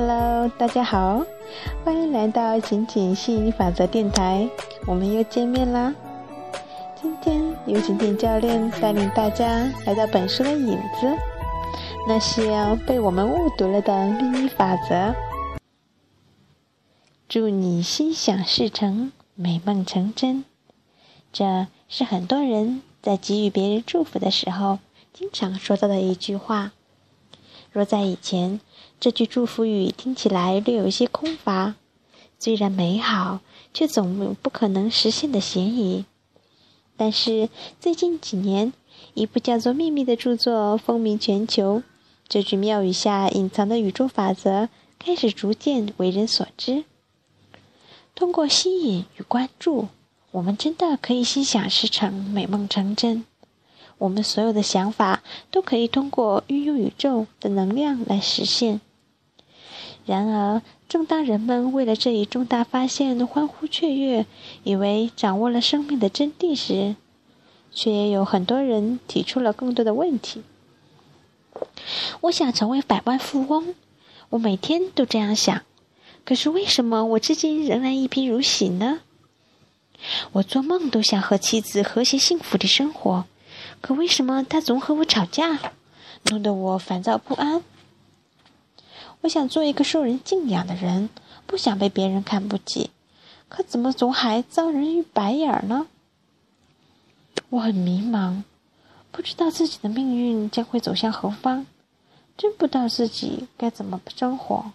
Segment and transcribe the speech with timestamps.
[0.00, 1.26] Hello，大家好，
[1.84, 4.48] 欢迎来到仅仅吸引力法则电台，
[4.86, 5.92] 我们又见面啦。
[7.02, 11.18] 今天由景点教练带领大家来到本书的影子，
[12.06, 15.16] 那些被我们误读了的秘密法则。
[17.28, 20.44] 祝你心想事成，美梦成真。
[21.32, 24.78] 这是很多人在给予别人祝福的时候
[25.12, 26.70] 经常说到的一句话。
[27.72, 28.60] 若在以前，
[29.00, 31.76] 这句祝福语听起来略有一些空乏，
[32.40, 33.38] 虽然美好，
[33.72, 36.04] 却总有不可能实现的嫌疑。
[36.96, 37.48] 但是
[37.78, 38.72] 最近几年，
[39.14, 41.84] 一部叫做《秘密》的著作风靡全球，
[42.26, 44.68] 这句妙语下隐藏的宇宙法则
[44.98, 46.82] 开始逐渐为人所知。
[48.16, 49.86] 通过吸引与关注，
[50.32, 53.24] 我们真的可以心想事成、美梦成真。
[53.98, 58.80] 我们所有的想法都可以通过运用宇宙的能量来实现。
[60.08, 64.24] 然而，正当人们为了这一重大发现欢呼雀跃，
[64.64, 66.96] 以为掌握了生命的真谛时，
[67.70, 70.42] 却也有很多人提出了更多的问题。
[72.22, 73.74] 我想成为百万富翁，
[74.30, 75.60] 我每天都这样想。
[76.24, 79.00] 可是为什么我至今仍然一贫如洗呢？
[80.32, 83.26] 我做梦都想和妻子和谐幸福的生活，
[83.82, 85.58] 可为什么他总和我吵架，
[86.30, 87.62] 弄得我烦躁不安？
[89.20, 91.08] 我想做一个受人敬仰的人，
[91.46, 92.90] 不想被别人看不起，
[93.48, 95.86] 可怎么总还遭人白眼呢？
[97.50, 98.42] 我很迷茫，
[99.10, 101.66] 不知道自己的命运将会走向何方，
[102.36, 104.72] 真不知道自己该怎么生活。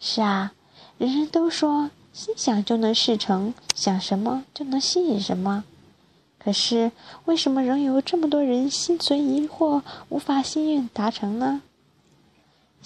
[0.00, 0.52] 是啊，
[0.98, 5.64] 人人都说心想就能事成，想什么就能吸引什么，
[6.38, 6.92] 可是
[7.26, 11.62] 为什么仍有这么多人心存疑惑，无法心愿达成呢？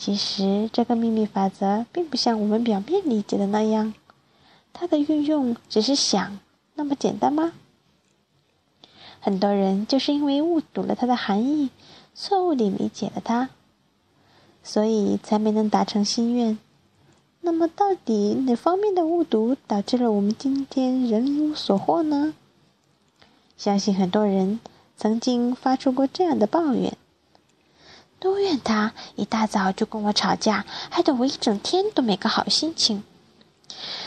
[0.00, 3.94] 其实，这个秘密法则并不像我们表面理解的那样，
[4.72, 6.38] 它的运用只是想
[6.76, 7.52] 那么简单吗？
[9.18, 11.70] 很多人就是因为误读了它的含义，
[12.14, 13.50] 错误地理解了它，
[14.62, 16.56] 所以才没能达成心愿。
[17.40, 22.34] 那么，到底哪方面的误读导致了我们今天仍一无所获呢？
[23.56, 24.60] 相信很多人
[24.96, 26.96] 曾经发出过这样的抱怨。
[28.20, 33.04] 都怨他一大早就跟我吵架，害得我一整天都没个好心情。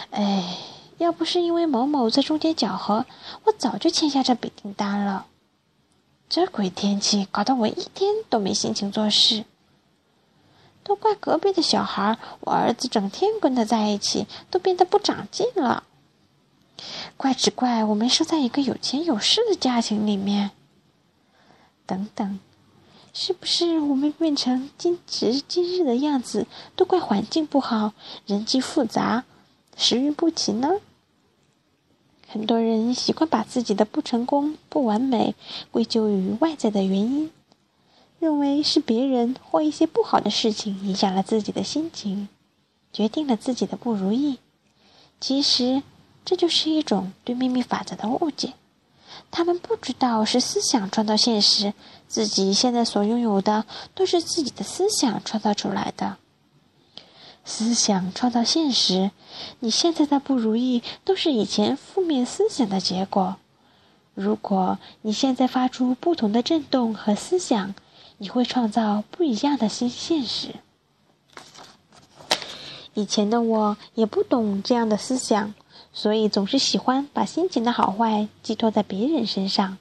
[0.09, 0.57] 哎，
[0.97, 3.05] 要不是因为某某在中间搅和，
[3.45, 5.27] 我早就签下这笔订单了。
[6.27, 9.45] 这鬼天气搞得我一天都没心情做事。
[10.83, 15.83] 都怪隔壁的小孩，我儿子整天跟他在一起，都变得不长进了。
[17.15, 20.51] 怪只怪我没生在一个有钱有势的家庭里面。
[21.85, 22.39] 等等。
[23.13, 27.93] 是不是我们变成今时今日的样子，都怪环境不好、
[28.25, 29.25] 人际复杂、
[29.75, 30.69] 时运不齐呢？
[32.27, 35.35] 很多人习惯把自己的不成功、不完美
[35.69, 37.29] 归咎于外在的原因，
[38.19, 42.29] 认为是别人或一些不好的事情影响了自己的心情，
[42.93, 44.39] 决定了自己的不如意。
[45.19, 45.83] 其实，
[46.23, 48.53] 这就是一种对秘密法则的误解。
[49.31, 51.73] 他们不知道是思想创造现实，
[52.07, 53.65] 自己现在所拥有的
[53.95, 56.17] 都是自己的思想创造出来的。
[57.43, 59.09] 思想创造现实，
[59.61, 63.37] 你现在的不如意都是以前负面思想的结果。
[64.13, 67.73] 如果你现在发出不同的震动和思想，
[68.17, 70.55] 你会创造不一样的新现实。
[72.93, 75.53] 以前的我也不懂这样的思想。
[75.93, 79.77] 所以总是喜欢把心情的好坏寄托在别人身上，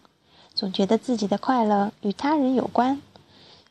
[0.54, 3.00] 总觉得自己的快乐与他人有关。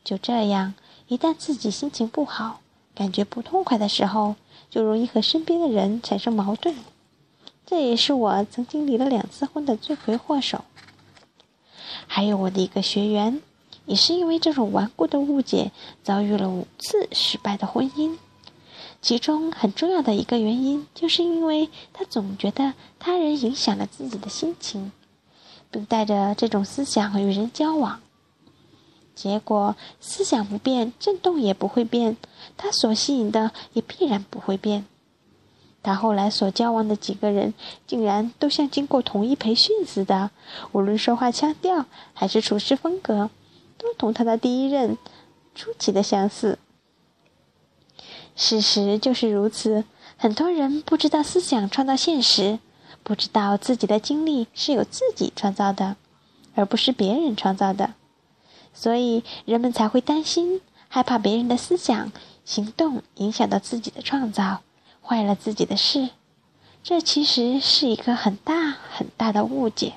[0.03, 0.73] 就这样，
[1.07, 2.61] 一旦自己心情不好、
[2.95, 4.35] 感觉不痛快的时候，
[4.69, 6.75] 就容易和身边的人产生矛盾。
[7.65, 10.63] 这也是我曾经离了两次婚的罪魁祸首。
[12.07, 13.41] 还有我的一个学员，
[13.85, 15.71] 也是因为这种顽固的误解，
[16.01, 18.17] 遭遇了五次失败的婚姻。
[19.01, 24.91] 其中很重要的一个原因，就是因为他总觉得他人影响了自己的心情，
[25.71, 28.01] 并带着这种思想与人交往。
[29.15, 32.17] 结果思想不变，震动也不会变，
[32.57, 34.85] 他所吸引的也必然不会变。
[35.81, 37.53] 他后来所交往的几个人，
[37.87, 40.31] 竟然都像经过统一培训似的，
[40.73, 43.29] 无论说话腔调还是处事风格，
[43.77, 44.97] 都同他的第一任
[45.55, 46.59] 出奇的相似。
[48.41, 49.83] 事实就是如此，
[50.15, 52.59] 很多人不知道思想创造现实，
[53.03, 55.97] 不知道自己的经历是由自己创造的，
[56.55, 57.95] 而不是别人创造的，
[58.73, 62.13] 所以人们才会担心、害怕别人的思想
[62.45, 64.61] 行动影响到自己的创造，
[65.01, 66.11] 坏了自己的事，
[66.81, 69.95] 这其实是一个很大很大的误解。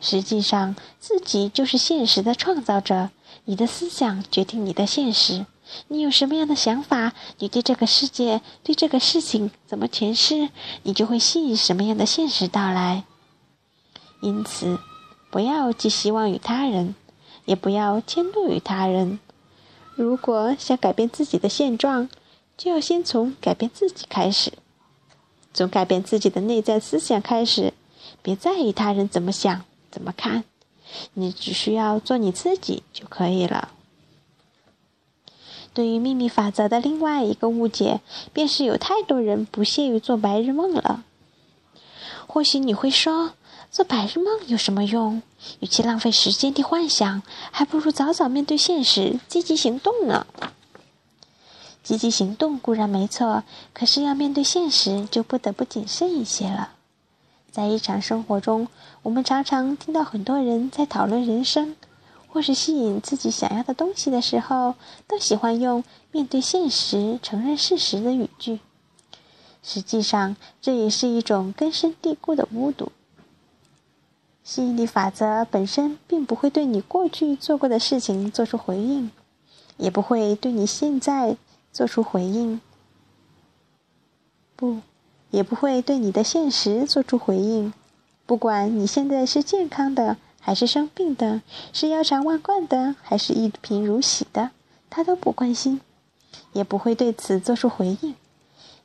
[0.00, 3.10] 实际上，自己就是现实的创造者。
[3.44, 5.44] 你的思想决定你的现实。
[5.88, 10.48] 你有什么样的想法，你对这个世界、对这个事情怎么诠释，
[10.82, 13.04] 你就会吸引什么样的现实到来。
[14.20, 14.78] 因此，
[15.30, 16.94] 不要寄希望于他人，
[17.44, 19.18] 也不要迁怒于他人。
[19.94, 22.08] 如果想改变自己的现状，
[22.56, 24.52] 就要先从改变自己开始，
[25.52, 27.74] 从改变自己的内在思想开始。
[28.22, 30.44] 别在意他人怎么想、怎么看，
[31.14, 33.70] 你只需要做你自己就可以了。
[35.74, 38.00] 对于秘密法则的另外一个误解，
[38.32, 41.04] 便是有太多人不屑于做白日梦了。
[42.26, 43.32] 或许你会说，
[43.70, 45.22] 做白日梦有什么用？
[45.60, 50.26] 与其浪费时间的幻想，还不如早早面对现实，积极行动呢。
[51.82, 53.42] 积极行动固然没错，
[53.72, 56.70] 可是要面对现实，就不得不谨慎一些了。
[57.50, 58.68] 在日常生活中，
[59.02, 61.76] 我们常常听到很多人在讨论人生。
[62.32, 64.74] 或是吸引自己想要的东西的时候，
[65.06, 68.58] 都喜欢用“面对现实、承认事实”的语句。
[69.62, 72.90] 实际上，这也是一种根深蒂固的巫毒。
[74.42, 79.10] 吸引力法则本身并不会对你过去做过的事情做出回应，
[79.76, 81.36] 也不会对你现在
[81.70, 82.62] 做出回应，
[84.56, 84.80] 不，
[85.30, 87.74] 也不会对你的现实做出回应。
[88.24, 90.16] 不管你现在是健康的。
[90.44, 91.40] 还是生病的，
[91.72, 94.50] 是腰缠万贯的，还是一贫如洗的，
[94.90, 95.80] 他都不关心，
[96.52, 98.16] 也不会对此做出回应。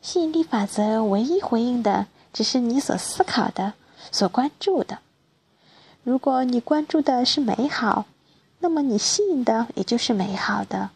[0.04, 3.74] 吸引力法则唯一回应的，只是你所思考的、
[4.12, 5.00] 所关注的。
[6.04, 8.06] 如果你关注的是美好，
[8.60, 10.90] 那么你吸引的也就是美好的；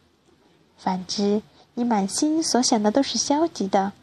[0.78, 1.42] 反之，
[1.74, 3.94] 你满心所想的都是消极的，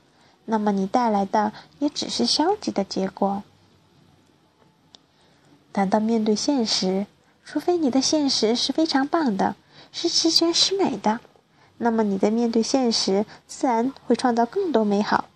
[0.46, 3.44] 那么你带来的也只是消极的结果。
[5.78, 7.06] 难道面对现实，
[7.44, 9.54] 除非你的现实是非常棒的，
[9.92, 11.20] 是十全十美的，
[11.76, 15.26] 那么你在面对现实，自然会创造更多美好。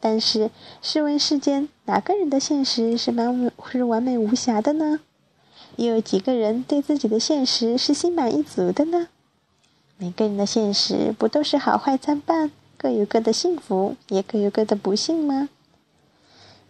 [0.00, 0.50] 但是，
[0.82, 5.00] 试问世间哪个人的现实是完是完美无瑕的呢？
[5.76, 9.08] 又有几个人对自己的现实是心满意足的呢？
[9.96, 15.48] 每个人的现实不都是好坏参半，各有各的幸福，也各有各的不幸吗？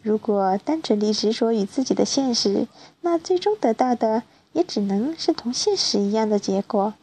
[0.08, 2.66] 如果单纯地执着于自己的现实，
[3.02, 4.22] 那最终得到的
[4.54, 6.94] 也只能是同现实一样的结果，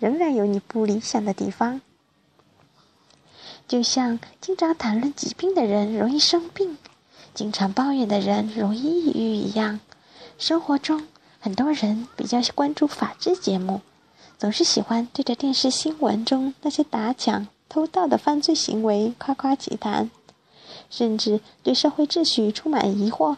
[0.00, 1.80] 仍然有你不理想的地方。
[3.68, 6.76] 就像经常谈论疾病的人容易生病，
[7.34, 9.78] 经常抱怨的人容易抑郁一样，
[10.38, 11.06] 生活中
[11.38, 13.80] 很多人比较关注法制节目，
[14.36, 20.10] 总是喜欢对着电视新闻中那些打抢、偷盗的犯罪行为夸夸其谈。
[20.90, 23.36] 甚至对社会秩序充满疑惑，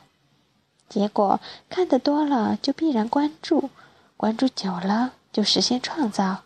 [0.88, 3.70] 结果看得多了就必然关注，
[4.16, 6.42] 关注久了就实现创造，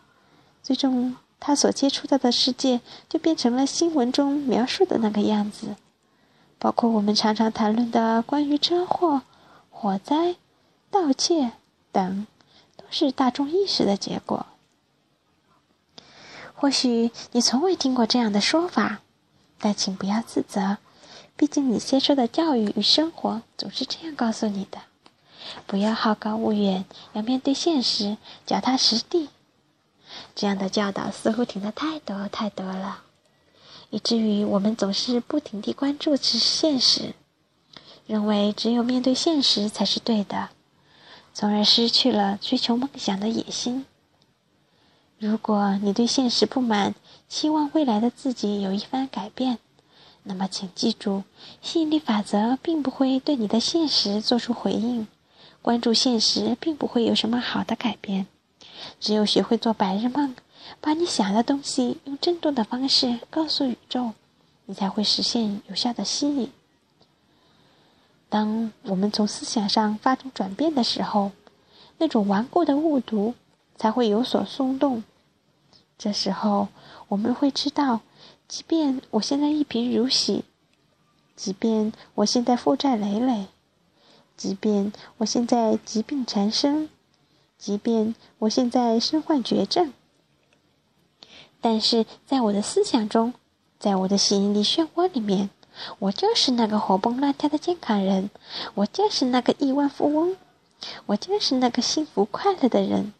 [0.63, 5.75] 最终他所接触到的世界就变成了新闻中描述的那个样子，
[6.57, 9.21] 包括我们常常谈论的关于车祸、
[9.69, 10.35] 火灾、
[10.89, 11.51] 盗窃
[11.91, 12.25] 等，
[12.75, 14.45] 都是大众意识的结果。
[16.55, 19.01] 或许你从未听过这样的说法，
[19.59, 20.77] 但请不要自责。
[21.37, 24.79] 毕竟，你接受的教育与生活总是这样告诉你的：
[25.67, 29.29] 不要好高骛远，要面对现实，脚踏实地。
[30.33, 33.03] 这样的教导似乎听得太多太多了，
[33.89, 37.13] 以至于我们总是不停地关注是现实，
[38.07, 40.49] 认为只有面对现实才是对的，
[41.33, 43.85] 从而失去了追求梦想的野心。
[45.17, 46.95] 如果你对现实不满，
[47.27, 49.59] 期望未来的自己有一番改变。
[50.27, 51.23] 那么，请记住，
[51.61, 55.07] 吸引力法则并不会对你的现实做出回应。
[55.61, 58.25] 关注现实，并不会有什么好的改变。
[58.99, 60.35] 只有学会做白日梦，
[60.81, 64.13] 把你想的东西用震动的方式告诉宇宙，
[64.65, 66.51] 你才会实现有效的吸引。
[68.27, 71.33] 当我们从思想上发生转变的时候，
[71.99, 73.35] 那种顽固的误读
[73.77, 75.03] 才会有所松动。
[75.99, 76.69] 这时候，
[77.09, 78.01] 我们会知道。
[78.47, 80.43] 即便我现在一贫如洗，
[81.35, 83.47] 即便我现在负债累累，
[84.37, 86.89] 即便我现在疾病缠身，
[87.57, 89.93] 即便我现在身患绝症，
[91.59, 93.33] 但是在我的思想中，
[93.79, 95.49] 在我的吸引力漩涡里面，
[95.97, 98.29] 我就是那个活蹦乱跳的健康人，
[98.75, 100.37] 我就是那个亿万富翁，
[101.07, 103.13] 我就是那个幸福快乐的人。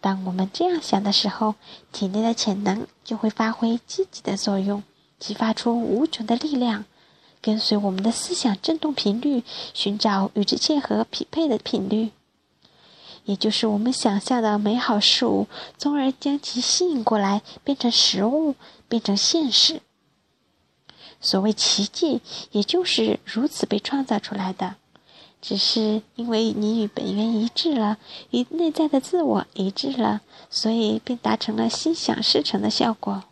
[0.00, 1.54] 当我们这样想的时候，
[1.92, 4.82] 体内的潜能就会发挥积极的作用，
[5.18, 6.84] 激发出无穷的力量。
[7.42, 9.42] 跟随我们的思想振动频率，
[9.72, 12.10] 寻找与之切合匹配的频率，
[13.24, 15.46] 也就是我们想象的美好事物，
[15.78, 18.56] 从而将其吸引过来，变成实物，
[18.88, 19.80] 变成现实。
[21.22, 22.20] 所谓奇迹，
[22.52, 24.76] 也就是如此被创造出来的。
[25.40, 27.98] 只是因为你与本源一致了，
[28.30, 30.20] 与内在的自我一致了，
[30.50, 33.24] 所以便达成了心想事成的效果。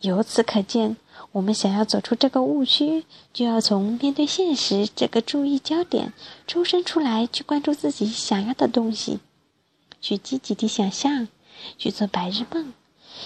[0.00, 0.96] 由此可见，
[1.32, 6.12] 我们想要走出这个误区，就要从面对现实这个注意焦点
[6.46, 9.18] 抽身出来，去关注自己想要的东西，
[10.00, 11.26] 去积极地想象，
[11.76, 12.72] 去做白日梦，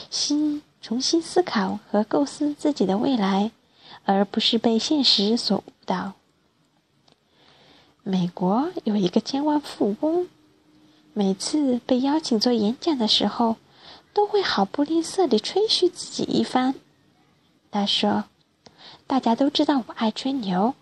[0.08, 3.50] 心重新思考和构思自己的未来，
[4.06, 6.14] 而不是被现实所误导。
[8.04, 10.26] 美国有一个千万富翁，
[11.12, 13.54] 每次被邀请做演讲的时候，
[14.12, 16.74] 都会毫不吝啬地吹嘘自己一番。
[17.70, 18.24] 他说
[19.06, 20.74] ：“大家都知道我爱吹牛，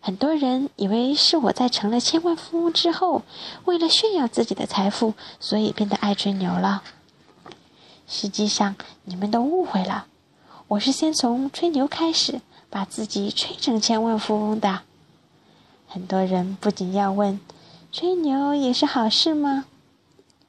[0.00, 3.22] 很多人以为是我在成了千万富翁之后，
[3.66, 6.82] 为了炫耀自己的财富，所以变得爱吹牛了。
[8.08, 10.06] 实际上，你们都误会了，
[10.66, 14.80] 我是先从吹牛开始，把自己吹成千万富翁的。”
[15.94, 17.38] 很多人不仅要问
[17.92, 19.66] ：“吹牛也是好事吗？”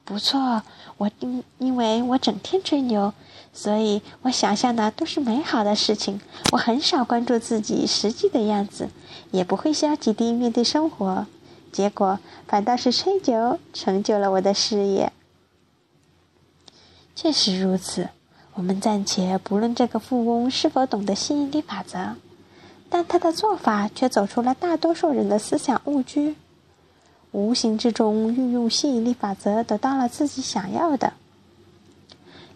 [0.04, 0.64] 不错，
[0.98, 3.14] 我因因为我整天吹牛，
[3.54, 6.20] 所以我想象的都是美好的事情。
[6.52, 8.90] 我很少关注自己实际的样子，
[9.30, 11.28] 也不会消极地面对生活，
[11.72, 15.14] 结果反倒是吹牛成就了我的事业。
[17.16, 18.10] 确实如此。
[18.56, 22.16] 我们暂且不论这个富翁是否懂得吸引力法则。
[22.89, 26.36] 但他的做法却走出了大多数人的思想误区，
[27.32, 31.13] 无形之中运用吸引力法则，得到了自己想要的。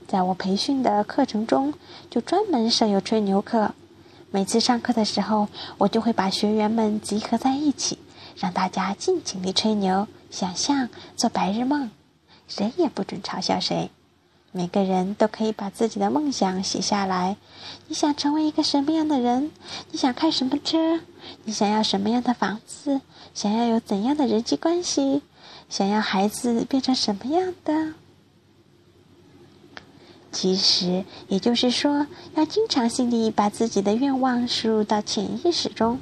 [0.08, 1.74] 在我培训的课程中，
[2.10, 3.74] 就专门设有吹牛课。
[4.32, 7.98] 每次上课的时候，我就会把学员们集合在一起，
[8.38, 11.90] 让大家尽情地吹牛、想象、做白日梦，
[12.48, 13.92] 谁也不准嘲笑谁。
[14.52, 17.38] 每个人都可以把自己的梦想写下来。
[17.88, 19.52] 你想成为一个什么样的人？
[19.92, 21.00] 你想开什么车？
[21.44, 23.02] 你想要什么样的房子？
[23.34, 25.22] 想要有怎样的人际关系？
[25.70, 27.94] 想要孩子变成什么样的？
[30.32, 36.00] 其实，也就是说，要经常性地把自己的愿望输入到潜意识中，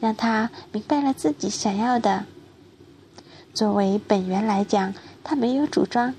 [0.00, 2.24] 让他明白了自己想要的。
[3.52, 4.94] 作为本源来讲，
[5.24, 6.14] 他没有主张，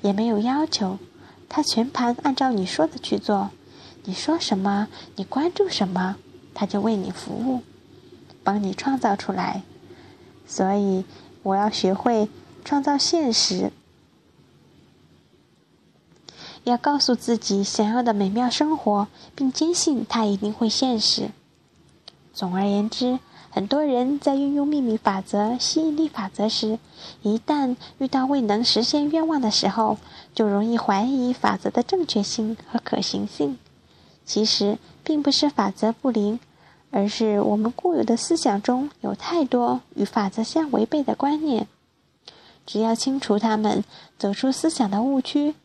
[0.00, 0.98] 也没有要求。
[1.50, 3.50] 他全盘按照你说的去做，
[4.04, 6.16] 你说什么，你关注什么，
[6.54, 7.62] 他就为你服务，
[8.44, 9.62] 帮你创造出来。
[10.46, 11.04] 所以，
[11.42, 12.28] 我要学会
[12.64, 13.72] 创造现实，
[16.62, 21.30] 要告诉自己想要的美妙生活，并坚信它一定会现实。
[22.32, 23.18] 总而言之。
[23.52, 26.78] 很多人在运用秘密法则、吸引力法则时，
[27.22, 29.98] 一旦遇到未能实现愿望的时候，
[30.32, 33.58] 就容易怀疑法则的正确性和可行性。
[34.24, 36.38] 其实并不是法则不灵，
[36.92, 41.66] 而是我们固有的思想中有太多与法则相违背的观念。
[42.64, 43.82] 只要清除它们，
[44.16, 45.56] 走出思想的误区，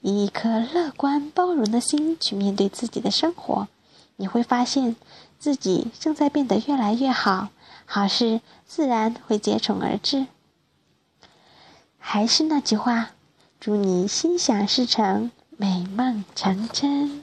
[0.00, 3.68] 以一颗乐观包容的心去面对自己的生活，
[4.16, 4.96] 你会发现。
[5.44, 7.50] 自己正在变得越来越好，
[7.84, 10.26] 好事自然会接踵而至。
[11.98, 13.10] 还是那句话，
[13.60, 17.22] 祝你心想事成，美梦成真。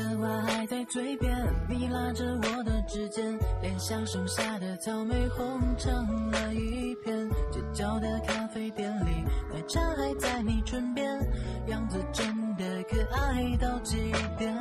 [0.00, 1.36] 的话还在嘴边，
[1.68, 7.28] 你拉着我的指尖，脸像盛夏的草莓，红成了一片。
[7.50, 9.10] 街角的咖啡店里，
[9.52, 11.06] 奶茶还在，你唇边，
[11.66, 12.26] 样子真
[12.56, 14.56] 的可爱到极点。